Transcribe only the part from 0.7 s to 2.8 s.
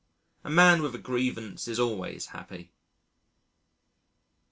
with a grievance is always happy.